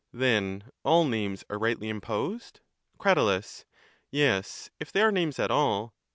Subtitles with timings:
[0.11, 2.59] Then all names are rightly imposed?
[2.99, 3.65] Crat.
[4.09, 5.93] Yes, if they are names at all.